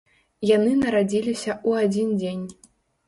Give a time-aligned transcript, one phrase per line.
[0.55, 2.45] Яны нарадзіліся ў адзін дзень.